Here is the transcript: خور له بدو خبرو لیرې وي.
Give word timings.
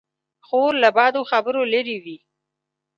خور 0.47 0.71
له 0.83 0.89
بدو 0.97 1.21
خبرو 1.31 1.61
لیرې 1.71 1.97
وي. 2.03 2.17